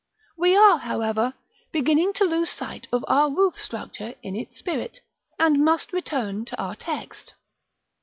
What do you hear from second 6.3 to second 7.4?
to our text.